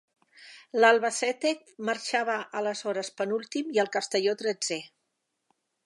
L'Albacete 0.79 1.51
marxava 1.91 2.39
aleshores 2.63 3.13
penúltim 3.21 3.71
i 3.79 3.83
el 3.85 3.93
Castelló 3.99 4.35
tretzè. 4.45 4.81